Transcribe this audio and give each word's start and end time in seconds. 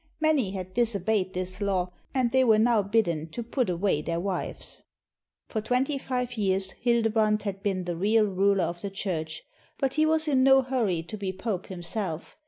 Many 0.19 0.49
had 0.49 0.73
dis 0.73 0.95
obeyed 0.95 1.33
this 1.33 1.61
law, 1.61 1.91
and 2.11 2.31
they 2.31 2.43
were 2.43 2.57
now 2.57 2.81
bidden 2.81 3.27
to 3.29 3.43
put 3.43 3.69
away 3.69 4.01
their 4.01 4.19
wives. 4.19 4.81
For 5.47 5.61
twenty 5.61 5.99
five 5.99 6.37
years 6.37 6.71
Hildebrand 6.71 7.43
had 7.43 7.61
been 7.61 7.83
the 7.83 7.95
real 7.95 8.23
10 8.23 8.29
THE 8.29 8.31
STORY 8.31 8.31
OF 8.31 8.35
GREGORY 8.35 8.49
THE 8.49 8.55
GREAT 8.55 8.57
ruler 8.63 8.67
of 8.67 8.81
the 8.81 8.89
Church, 8.89 9.43
but 9.77 9.93
he 9.93 10.05
was 10.07 10.27
in 10.27 10.41
no 10.41 10.63
hurry 10.63 11.03
to 11.03 11.17
be 11.17 11.31
Pope 11.31 11.67
himself. 11.67 12.35